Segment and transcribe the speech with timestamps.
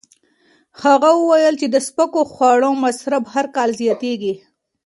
[0.83, 4.33] هغه وویل چې د سپکو خوړو مصرف هر کال زیاتېږي.